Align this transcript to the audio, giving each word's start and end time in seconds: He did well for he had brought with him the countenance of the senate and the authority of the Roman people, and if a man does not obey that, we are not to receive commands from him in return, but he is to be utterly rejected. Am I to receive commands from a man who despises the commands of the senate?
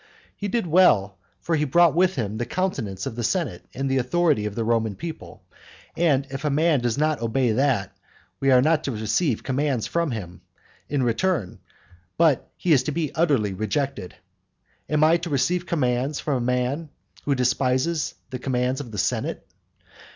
He 0.35 0.47
did 0.47 0.65
well 0.65 1.19
for 1.41 1.55
he 1.55 1.59
had 1.59 1.69
brought 1.69 1.93
with 1.93 2.15
him 2.15 2.39
the 2.39 2.45
countenance 2.47 3.05
of 3.05 3.15
the 3.15 3.23
senate 3.23 3.63
and 3.71 3.87
the 3.87 3.99
authority 3.99 4.47
of 4.47 4.55
the 4.55 4.63
Roman 4.63 4.95
people, 4.95 5.43
and 5.95 6.25
if 6.31 6.43
a 6.43 6.49
man 6.49 6.79
does 6.79 6.97
not 6.97 7.21
obey 7.21 7.51
that, 7.51 7.95
we 8.39 8.49
are 8.49 8.63
not 8.63 8.83
to 8.85 8.91
receive 8.93 9.43
commands 9.43 9.85
from 9.85 10.09
him 10.09 10.41
in 10.89 11.03
return, 11.03 11.59
but 12.17 12.49
he 12.57 12.73
is 12.73 12.81
to 12.85 12.91
be 12.91 13.13
utterly 13.13 13.53
rejected. 13.53 14.15
Am 14.89 15.03
I 15.03 15.17
to 15.17 15.29
receive 15.29 15.67
commands 15.67 16.19
from 16.19 16.37
a 16.37 16.41
man 16.41 16.89
who 17.25 17.35
despises 17.35 18.15
the 18.31 18.39
commands 18.39 18.81
of 18.81 18.89
the 18.89 18.97
senate? 18.97 19.45